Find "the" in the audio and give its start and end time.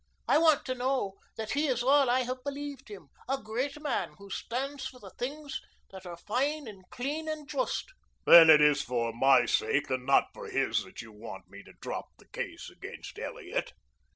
4.99-5.11, 12.17-12.27